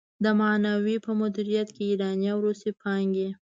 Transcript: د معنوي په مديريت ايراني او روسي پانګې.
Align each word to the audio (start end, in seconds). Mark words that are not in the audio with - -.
د 0.23 0.25
معنوي 0.39 0.97
په 1.05 1.11
مديريت 1.19 1.69
ايراني 1.81 2.27
او 2.33 2.37
روسي 2.45 2.71
پانګې. 2.81 3.29